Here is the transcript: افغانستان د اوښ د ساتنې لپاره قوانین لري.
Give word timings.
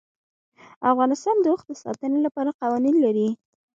افغانستان 0.91 1.35
د 1.39 1.45
اوښ 1.51 1.61
د 1.67 1.71
ساتنې 1.83 2.19
لپاره 2.25 2.57
قوانین 2.61 2.95
لري. 3.05 3.27